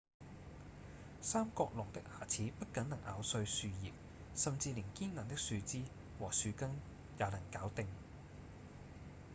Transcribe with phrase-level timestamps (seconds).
[1.21, 3.91] 三角龍的牙齒不僅能咬碎樹葉
[4.35, 5.83] 甚至連堅硬的樹枝
[6.19, 6.71] 和樹根
[7.19, 7.85] 也能搞定